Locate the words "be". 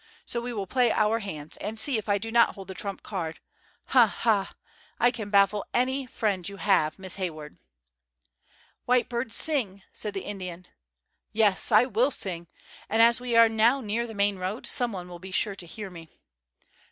15.19-15.29